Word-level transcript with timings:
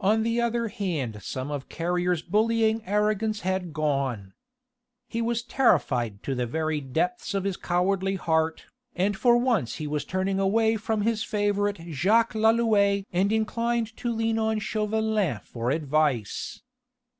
On 0.00 0.24
the 0.24 0.40
other 0.40 0.66
hand 0.66 1.22
some 1.22 1.52
of 1.52 1.68
Carrier's 1.68 2.22
bullying 2.22 2.84
arrogance 2.86 3.42
had 3.42 3.72
gone. 3.72 4.34
He 5.06 5.22
was 5.22 5.44
terrified 5.44 6.24
to 6.24 6.34
the 6.34 6.44
very 6.44 6.80
depths 6.80 7.34
of 7.34 7.44
his 7.44 7.56
cowardly 7.56 8.16
heart, 8.16 8.66
and 8.96 9.16
for 9.16 9.36
once 9.36 9.76
he 9.76 9.86
was 9.86 10.04
turning 10.04 10.40
away 10.40 10.74
from 10.74 11.02
his 11.02 11.22
favourite 11.22 11.76
Jacques 11.92 12.32
Lalouët 12.34 13.06
and 13.12 13.30
inclined 13.30 13.96
to 13.96 14.12
lean 14.12 14.40
on 14.40 14.58
Chauvelin 14.58 15.38
for 15.44 15.70
advice. 15.70 16.60